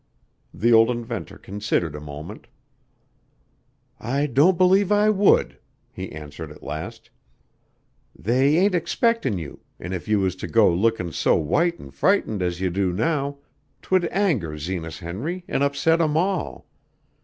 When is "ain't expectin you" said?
8.57-9.59